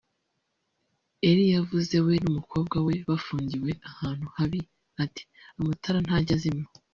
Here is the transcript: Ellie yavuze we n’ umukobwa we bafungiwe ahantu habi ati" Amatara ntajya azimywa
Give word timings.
Ellie 1.27 1.53
yavuze 1.55 1.95
we 2.05 2.13
n’ 2.23 2.25
umukobwa 2.31 2.75
we 2.85 2.93
bafungiwe 3.09 3.71
ahantu 3.89 4.25
habi 4.37 4.61
ati" 5.03 5.23
Amatara 5.59 5.99
ntajya 6.05 6.33
azimywa 6.37 6.69